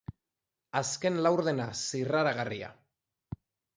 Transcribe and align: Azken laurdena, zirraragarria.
Azken 0.79 1.21
laurdena, 1.27 1.67
zirraragarria. 1.83 2.71